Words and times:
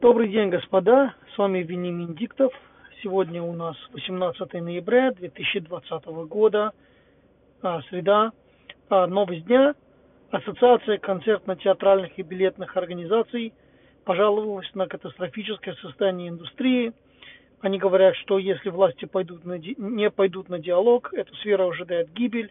Добрый 0.00 0.30
день, 0.30 0.48
господа. 0.48 1.14
С 1.34 1.36
вами 1.36 1.58
Венимин 1.58 2.14
Диктов. 2.14 2.54
Сегодня 3.02 3.42
у 3.42 3.52
нас 3.52 3.76
18 3.92 4.54
ноября 4.62 5.10
2020 5.10 6.24
года, 6.24 6.72
а, 7.60 7.82
среда. 7.90 8.32
А, 8.88 9.06
новость 9.06 9.44
дня. 9.44 9.74
Ассоциация 10.30 10.96
концертно-театральных 10.96 12.18
и 12.18 12.22
билетных 12.22 12.78
организаций 12.78 13.52
пожаловалась 14.06 14.74
на 14.74 14.86
катастрофическое 14.86 15.74
состояние 15.82 16.30
индустрии. 16.30 16.94
Они 17.60 17.76
говорят, 17.76 18.16
что 18.16 18.38
если 18.38 18.70
власти 18.70 19.04
пойдут 19.04 19.44
на 19.44 19.58
ди... 19.58 19.74
не 19.76 20.08
пойдут 20.08 20.48
на 20.48 20.58
диалог, 20.58 21.12
эта 21.12 21.34
сфера 21.34 21.68
ожидает 21.68 22.10
гибель. 22.14 22.50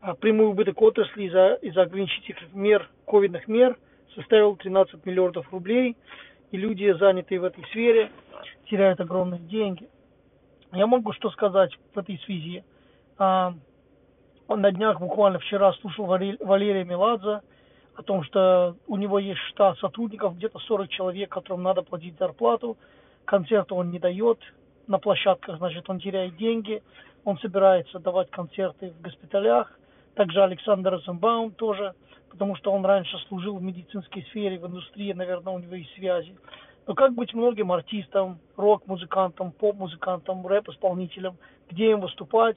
А 0.00 0.14
прямой 0.14 0.46
убыток 0.46 0.80
отрасли 0.80 1.24
из-за 1.24 1.58
из 1.60 1.76
ограничительных 1.76 2.54
мер, 2.54 2.88
ковидных 3.04 3.46
мер 3.46 3.76
составил 4.14 4.56
13 4.56 5.04
миллиардов 5.04 5.52
рублей– 5.52 5.94
и 6.50 6.56
люди, 6.56 6.92
занятые 6.98 7.40
в 7.40 7.44
этой 7.44 7.64
сфере, 7.66 8.10
теряют 8.66 9.00
огромные 9.00 9.40
деньги. 9.40 9.88
Я 10.72 10.86
могу 10.86 11.12
что 11.12 11.30
сказать 11.30 11.70
в 11.94 11.98
этой 11.98 12.18
связи. 12.24 12.64
А, 13.18 13.54
на 14.48 14.70
днях, 14.72 15.00
буквально 15.00 15.38
вчера, 15.38 15.72
слушал 15.74 16.06
Валерия 16.06 16.84
Меладзе 16.84 17.40
о 17.94 18.02
том, 18.02 18.22
что 18.22 18.76
у 18.86 18.96
него 18.96 19.18
есть 19.18 19.40
штат 19.50 19.78
сотрудников, 19.78 20.36
где-то 20.36 20.58
40 20.58 20.88
человек, 20.88 21.30
которым 21.30 21.62
надо 21.62 21.82
платить 21.82 22.18
зарплату. 22.18 22.76
Концерты 23.24 23.74
он 23.74 23.90
не 23.90 23.98
дает 23.98 24.38
на 24.86 24.98
площадках, 24.98 25.58
значит, 25.58 25.88
он 25.90 26.00
теряет 26.00 26.36
деньги. 26.36 26.82
Он 27.24 27.38
собирается 27.38 27.98
давать 27.98 28.30
концерты 28.30 28.90
в 28.90 29.02
госпиталях. 29.02 29.78
Также 30.14 30.42
Александр 30.42 30.92
Розенбаум 30.92 31.52
тоже– 31.52 31.94
потому 32.30 32.56
что 32.56 32.72
он 32.72 32.84
раньше 32.84 33.16
служил 33.28 33.56
в 33.56 33.62
медицинской 33.62 34.22
сфере, 34.30 34.58
в 34.58 34.66
индустрии, 34.66 35.12
наверное, 35.12 35.54
у 35.54 35.58
него 35.58 35.74
есть 35.74 35.94
связи. 35.94 36.36
Но 36.86 36.94
как 36.94 37.14
быть 37.14 37.34
многим 37.34 37.70
артистам, 37.70 38.38
рок-музыкантам, 38.56 39.52
поп-музыкантам, 39.52 40.46
рэп-исполнителям, 40.46 41.36
где 41.68 41.90
им 41.90 42.00
выступать, 42.00 42.56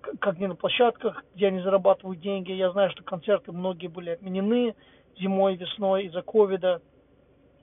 как 0.00 0.38
не 0.38 0.46
на 0.46 0.54
площадках, 0.54 1.24
где 1.34 1.48
они 1.48 1.60
зарабатывают 1.60 2.20
деньги. 2.20 2.52
Я 2.52 2.72
знаю, 2.72 2.90
что 2.90 3.02
концерты 3.02 3.52
многие 3.52 3.88
были 3.88 4.10
отменены 4.10 4.74
зимой, 5.18 5.56
весной 5.56 6.04
из-за 6.04 6.22
ковида. 6.22 6.80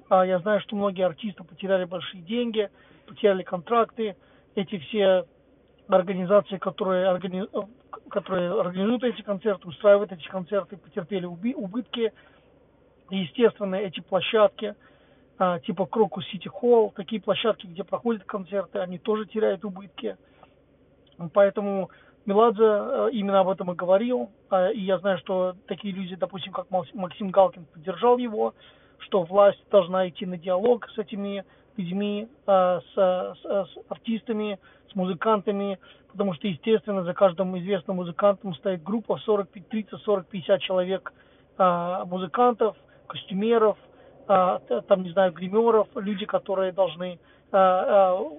А 0.10 0.26
я 0.26 0.40
знаю, 0.40 0.62
что 0.62 0.76
многие 0.76 1.06
артисты 1.06 1.44
потеряли 1.44 1.86
большие 1.86 2.22
деньги, 2.22 2.70
потеряли 3.08 3.44
контракты. 3.44 4.16
Эти 4.56 4.78
все 4.78 5.26
организации, 5.88 6.58
которые, 6.58 7.10
органи... 7.10 7.46
которые 8.10 8.60
организуют 8.60 9.04
эти 9.04 9.22
концерты, 9.22 9.68
устраивают 9.68 10.12
эти 10.12 10.28
концерты, 10.28 10.78
потерпели 10.78 11.26
убытки. 11.26 12.14
И, 13.10 13.18
естественно, 13.18 13.76
эти 13.76 14.02
площадки, 14.02 14.76
а, 15.38 15.60
типа 15.60 15.86
Крокус 15.86 16.26
Сити 16.28 16.48
Холл, 16.48 16.92
такие 16.96 17.22
площадки, 17.22 17.68
где 17.68 17.84
проходят 17.84 18.24
концерты, 18.24 18.80
они 18.80 18.98
тоже 18.98 19.26
теряют 19.26 19.64
убытки. 19.64 20.18
Поэтому 21.34 21.90
Меладзе 22.26 22.64
а, 22.64 23.08
именно 23.08 23.40
об 23.40 23.50
этом 23.50 23.72
и 23.72 23.76
говорил. 23.76 24.30
А, 24.50 24.70
и 24.70 24.82
я 24.82 25.00
знаю, 25.00 25.18
что 25.20 25.56
такие 25.68 25.94
люди, 25.94 26.16
допустим, 26.16 26.52
как 26.52 26.68
Максим 26.70 27.30
Галкин 27.30 27.66
поддержал 27.66 28.18
его, 28.18 28.54
что 29.00 29.24
власть 29.24 29.64
должна 29.72 30.10
идти 30.10 30.26
на 30.26 30.38
диалог 30.38 30.90
с 30.90 30.98
этими 30.98 31.46
людьми, 31.78 32.28
с, 32.46 32.84
с, 32.94 33.38
с 33.46 33.78
артистами, 33.90 34.60
с 34.92 34.96
музыкантами, 34.96 35.80
потому 36.12 36.34
что, 36.34 36.48
естественно, 36.48 37.04
за 37.04 37.14
каждым 37.14 37.58
известным 37.60 37.98
музыкантом 37.98 38.56
стоит 38.56 38.84
группа 38.84 39.18
40, 39.18 39.50
30, 39.70 40.02
40, 40.02 40.28
50 40.28 40.62
человек 40.62 41.14
а, 41.58 42.06
музыкантов, 42.06 42.76
костюмеров, 43.08 43.78
а, 44.28 44.60
там, 44.88 45.04
не 45.04 45.12
знаю, 45.12 45.32
гримеров, 45.32 45.88
люди, 45.96 46.26
которые 46.26 46.72
должны, 46.72 47.20
а, 47.52 48.16
а, 48.16 48.30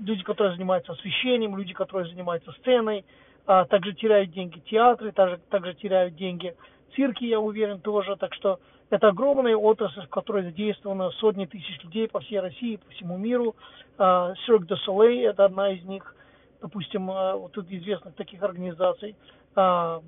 люди, 0.00 0.22
которые 0.24 0.54
занимаются 0.54 0.92
освещением, 0.92 1.56
люди, 1.56 1.72
которые 1.72 2.08
занимаются 2.08 2.52
сценой, 2.52 3.04
а, 3.46 3.64
также 3.64 3.94
теряют 3.94 4.32
деньги 4.32 4.58
театры, 4.60 5.12
также, 5.12 5.38
также 5.50 5.74
теряют 5.74 6.16
деньги 6.16 6.54
цирки, 6.94 7.24
я 7.24 7.40
уверен, 7.40 7.80
тоже, 7.80 8.16
так 8.16 8.34
что 8.34 8.58
это 8.90 9.08
огромная 9.08 9.56
отрасль, 9.56 10.06
в 10.06 10.08
которой 10.08 10.44
задействовано 10.44 11.10
сотни 11.12 11.46
тысяч 11.46 11.82
людей 11.82 12.08
по 12.08 12.20
всей 12.20 12.40
России, 12.40 12.76
по 12.76 12.90
всему 12.90 13.16
миру. 13.16 13.56
Cirque 13.98 14.66
du 14.66 14.76
Soleil– 14.86 15.28
это 15.30 15.44
одна 15.44 15.72
из 15.72 15.82
них, 15.84 16.14
допустим, 16.60 17.10
а, 17.10 17.36
вот 17.36 17.52
тут 17.52 17.70
известных 17.70 18.14
таких 18.14 18.42
организаций. 18.42 19.16
А, 19.54 20.02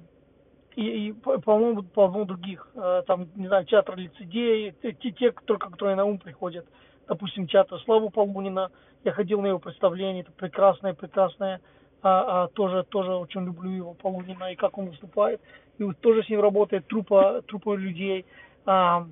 и, 0.77 1.09
и 1.09 1.12
по-моему, 1.12 1.82
полно 1.82 2.25
других. 2.25 2.69
А, 2.77 3.03
там, 3.03 3.28
не 3.34 3.48
знаю, 3.48 3.65
театр 3.65 3.97
лицедей, 3.97 4.75
те, 4.82 4.93
те 4.93 5.32
только 5.44 5.71
которые 5.71 5.97
на 5.97 6.04
ум 6.04 6.19
приходят. 6.19 6.66
Допустим, 7.09 7.48
театр 7.48 7.81
Славу 7.84 8.10
Полунина. 8.10 8.71
Я 9.04 9.12
ходил 9.12 9.41
на 9.41 9.47
его 9.47 9.59
представление, 9.59 10.22
это 10.22 10.32
прекрасное, 10.32 10.93
прекрасное 10.93 11.60
а, 12.03 12.44
а, 12.44 12.48
тоже, 12.48 12.84
тоже 12.84 13.12
очень 13.12 13.44
люблю 13.44 13.70
его, 13.70 13.94
Полунина, 13.94 14.53
и 14.53 14.56
как 14.56 14.78
он 14.78 14.91
выступает. 14.91 15.41
И 15.78 15.82
вот 15.82 15.98
тоже 15.98 16.22
с 16.22 16.28
ним 16.28 16.41
работает 16.41 16.86
трупа, 16.86 17.42
трупа 17.47 17.75
людей. 17.75 18.25
А, 18.66 19.06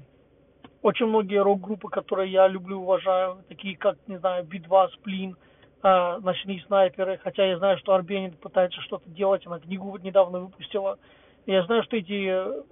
очень 0.83 1.07
многие 1.07 1.43
рок-группы, 1.43 1.89
которые 1.89 2.31
я 2.31 2.47
люблю, 2.47 2.81
уважаю, 2.81 3.39
такие 3.49 3.77
как, 3.77 3.97
не 4.07 4.19
знаю, 4.19 4.45
Би-2, 4.45 4.89
Сплин, 4.93 5.37
а, 5.83 6.19
Ночные 6.21 6.63
снайперы, 6.67 7.19
хотя 7.23 7.45
я 7.45 7.59
знаю, 7.59 7.79
что 7.79 7.95
Арбенин 7.95 8.33
пытается 8.33 8.81
что-то 8.83 9.09
делать, 9.11 9.47
она 9.47 9.59
книгу 9.59 9.97
недавно 9.99 10.41
выпустила. 10.41 10.99
Я 11.47 11.63
знаю, 11.65 11.85
что 11.85 11.97
эти 11.97 12.29
э, 12.29 12.63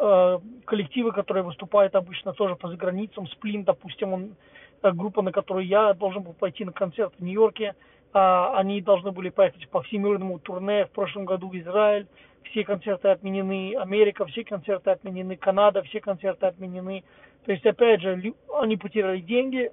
э, 0.00 0.38
коллективы, 0.64 1.12
которые 1.12 1.44
выступают 1.44 1.94
обычно 1.94 2.32
тоже 2.32 2.56
по 2.56 2.68
заграницам, 2.68 3.28
Сплин, 3.28 3.62
допустим, 3.62 4.12
он, 4.12 4.36
э, 4.82 4.90
группа, 4.90 5.22
на 5.22 5.30
которую 5.30 5.66
я 5.66 5.94
должен 5.94 6.22
был 6.24 6.32
пойти 6.32 6.64
на 6.64 6.72
концерт 6.72 7.12
в 7.16 7.22
Нью-Йорке, 7.22 7.76
они 8.16 8.80
должны 8.80 9.12
были 9.12 9.28
поехать 9.28 9.68
по 9.68 9.82
всемирному 9.82 10.38
турне 10.38 10.86
в 10.86 10.90
прошлом 10.90 11.26
году 11.26 11.48
в 11.48 11.56
Израиль, 11.58 12.06
все 12.44 12.64
концерты 12.64 13.08
отменены, 13.08 13.74
Америка, 13.76 14.24
все 14.26 14.44
концерты 14.44 14.90
отменены, 14.90 15.36
Канада, 15.36 15.82
все 15.82 16.00
концерты 16.00 16.46
отменены. 16.46 17.04
То 17.44 17.52
есть, 17.52 17.66
опять 17.66 18.00
же, 18.00 18.34
они 18.60 18.76
потеряли 18.76 19.20
деньги, 19.20 19.70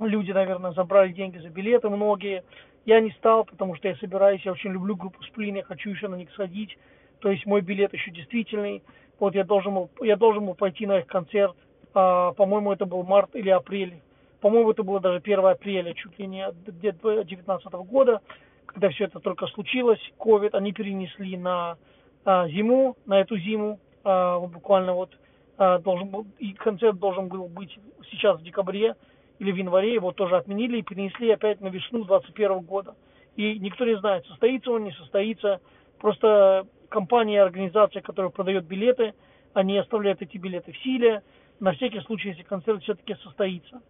люди, 0.00 0.32
наверное, 0.32 0.72
забрали 0.72 1.12
деньги 1.12 1.38
за 1.38 1.50
билеты, 1.50 1.88
многие. 1.88 2.44
Я 2.86 3.00
не 3.00 3.10
стал, 3.12 3.44
потому 3.44 3.74
что 3.76 3.88
я 3.88 3.96
собираюсь, 3.96 4.42
я 4.42 4.52
очень 4.52 4.70
люблю 4.70 4.96
группу 4.96 5.22
Сплин, 5.24 5.56
я 5.56 5.62
хочу 5.62 5.90
еще 5.90 6.08
на 6.08 6.14
них 6.14 6.30
сходить. 6.32 6.78
То 7.20 7.30
есть 7.30 7.44
мой 7.44 7.60
билет 7.60 7.92
еще 7.92 8.10
действительный. 8.10 8.82
Вот 9.18 9.34
я 9.34 9.44
должен 9.44 9.74
был, 9.74 9.90
я 10.00 10.16
должен 10.16 10.46
был 10.46 10.54
пойти 10.54 10.86
на 10.86 11.00
их 11.00 11.06
концерт. 11.06 11.56
А, 11.92 12.32
по-моему, 12.32 12.72
это 12.72 12.86
был 12.86 13.02
март 13.02 13.34
или 13.34 13.50
апрель. 13.50 14.00
По-моему, 14.40 14.70
это 14.70 14.82
было 14.82 15.00
даже 15.00 15.18
1 15.18 15.38
апреля, 15.46 15.94
чуть 15.94 16.18
ли 16.18 16.26
не 16.26 16.50
2019 16.52 17.72
года 17.72 18.20
когда 18.68 18.90
все 18.90 19.04
это 19.04 19.18
только 19.18 19.46
случилось, 19.48 19.98
COVID, 20.18 20.50
они 20.52 20.72
перенесли 20.72 21.36
на 21.36 21.76
а, 22.24 22.46
зиму, 22.48 22.96
на 23.06 23.20
эту 23.20 23.36
зиму, 23.38 23.80
а, 24.04 24.38
буквально 24.38 24.92
вот 24.92 25.10
а, 25.56 25.78
должен 25.78 26.08
был, 26.08 26.26
и 26.38 26.52
концерт 26.52 26.98
должен 26.98 27.28
был 27.28 27.48
быть 27.48 27.76
сейчас 28.10 28.38
в 28.38 28.44
декабре 28.44 28.94
или 29.38 29.52
в 29.52 29.56
январе, 29.56 29.94
его 29.94 30.12
тоже 30.12 30.36
отменили 30.36 30.78
и 30.78 30.82
перенесли 30.82 31.30
опять 31.30 31.60
на 31.60 31.68
весну 31.68 32.04
2021 32.04 32.60
года. 32.60 32.94
И 33.36 33.58
никто 33.58 33.84
не 33.84 33.96
знает, 33.96 34.26
состоится 34.26 34.70
он, 34.70 34.84
не 34.84 34.92
состоится. 34.92 35.60
Просто 35.98 36.66
компания 36.88 37.42
организация, 37.42 38.02
которая 38.02 38.30
продает 38.30 38.64
билеты, 38.64 39.14
они 39.54 39.78
оставляют 39.78 40.20
эти 40.22 40.36
билеты 40.36 40.72
в 40.72 40.78
силе, 40.78 41.22
на 41.58 41.72
всякий 41.72 42.00
случай, 42.00 42.28
если 42.28 42.42
концерт 42.42 42.82
все-таки 42.82 43.14
состоится. 43.22 43.80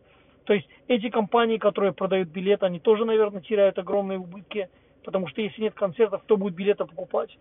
То 0.48 0.54
есть 0.54 0.66
эти 0.86 1.10
компании, 1.10 1.59
которые 1.59 1.92
продают 1.92 2.31
билеты, 2.31 2.64
они 2.64 2.81
тоже, 2.81 3.04
наверное, 3.04 3.42
теряют 3.42 3.78
огромные 3.78 4.19
убытки, 4.19 4.70
потому 5.04 5.28
что 5.28 5.42
если 5.42 5.60
нет 5.60 5.75
концертов, 5.75 6.22
кто 6.22 6.38
будет 6.38 6.54
билеты 6.54 6.86
покупать? 6.86 7.36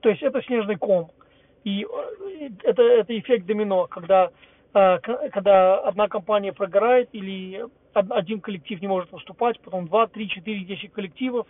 То 0.00 0.08
есть 0.08 0.22
это 0.22 0.40
снежный 0.40 0.76
ком. 0.76 1.10
И 1.64 1.84
э, 1.84 2.48
это, 2.62 2.82
это 2.82 3.18
эффект 3.18 3.44
домино, 3.44 3.88
когда, 3.88 4.30
э, 4.72 4.98
когда 5.00 5.80
одна 5.80 6.08
компания 6.08 6.54
прогорает 6.54 7.10
или 7.12 7.66
один 7.92 8.40
коллектив 8.40 8.80
не 8.80 8.88
может 8.88 9.12
выступать, 9.12 9.60
потом 9.60 9.86
2, 9.86 10.06
3, 10.06 10.28
4, 10.30 10.64
10 10.64 10.92
коллективов. 10.94 11.46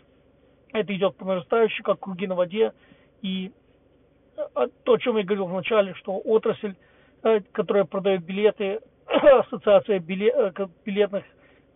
Это 0.72 0.93
идет 0.93 1.14
по 1.14 1.25
нарастающей, 1.25 1.84
как 1.84 2.00
круги 2.00 2.26
на 2.26 2.34
воде. 2.34 2.72
И 3.22 3.52
э, 4.37 4.66
то, 4.82 4.93
о 4.94 4.99
чем 4.99 5.19
я 5.19 5.22
говорил 5.22 5.46
вначале, 5.46 5.94
что 5.94 6.19
отрасль, 6.19 6.75
которая 7.52 7.84
продает 7.84 8.25
билеты, 8.25 8.81
ассоциация 9.40 9.98
э, 9.98 10.66
билетных 10.84 11.24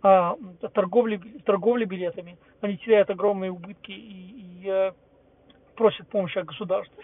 а, 0.03 0.37
торговли, 0.73 1.21
торговли 1.45 1.85
билетами, 1.85 2.39
они 2.61 2.77
теряют 2.79 3.11
огромные 3.11 3.51
убытки 3.51 3.91
и, 3.91 4.63
и 4.63 4.69
а, 4.69 4.95
просят 5.75 6.09
помощи 6.09 6.39
от 6.39 6.47
государства. 6.47 7.03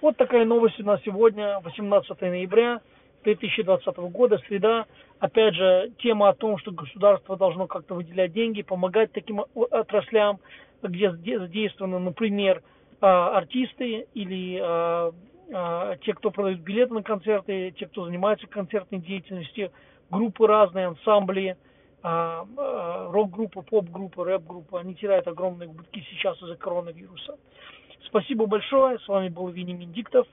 Вот 0.00 0.16
такая 0.16 0.44
новость 0.44 0.80
у 0.80 0.84
нас 0.84 1.00
сегодня, 1.04 1.60
18 1.60 2.20
ноября 2.20 2.80
2020 3.24 3.96
года, 4.10 4.38
среда. 4.48 4.86
Опять 5.20 5.54
же, 5.54 5.92
тема 5.98 6.30
о 6.30 6.34
том, 6.34 6.58
что 6.58 6.72
государство 6.72 7.36
должно 7.36 7.66
как-то 7.66 7.94
выделять 7.94 8.32
деньги, 8.32 8.62
помогать 8.62 9.12
таким 9.12 9.44
отраслям, 9.54 10.40
где 10.82 11.38
задействованы, 11.38 11.98
например, 12.00 12.62
а, 13.00 13.36
артисты 13.36 14.06
или 14.14 14.58
а, 14.60 15.12
те, 16.00 16.14
кто 16.14 16.30
продают 16.30 16.60
билеты 16.60 16.94
на 16.94 17.02
концерты, 17.02 17.72
те, 17.72 17.86
кто 17.86 18.06
занимается 18.06 18.46
концертной 18.46 19.00
деятельностью, 19.00 19.70
группы 20.10 20.46
разные, 20.46 20.86
ансамбли, 20.86 21.56
а, 22.02 22.46
а, 22.56 23.10
рок-группа, 23.12 23.62
поп-группа, 23.62 24.24
рэп-группа, 24.24 24.80
они 24.80 24.94
теряют 24.94 25.28
огромные 25.28 25.68
убытки 25.68 26.04
сейчас 26.10 26.40
из-за 26.42 26.56
коронавируса. 26.56 27.38
Спасибо 28.06 28.46
большое, 28.46 28.98
с 28.98 29.06
вами 29.08 29.28
был 29.28 29.48
Винни 29.48 29.72
Миндиктов, 29.72 30.26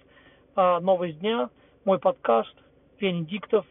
новость 0.56 1.20
дня, 1.20 1.50
мой 1.86 2.00
подкаст 2.00 2.54
Венедиктов. 3.00 3.66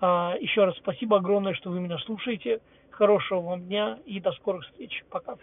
Еще 0.00 0.64
раз 0.64 0.76
спасибо 0.76 1.16
огромное, 1.16 1.52
что 1.54 1.70
вы 1.70 1.80
меня 1.80 1.98
слушаете. 1.98 2.60
Хорошего 2.90 3.40
вам 3.40 3.66
дня 3.66 3.98
и 4.06 4.20
до 4.20 4.32
скорых 4.32 4.64
встреч. 4.64 5.04
Пока. 5.10 5.36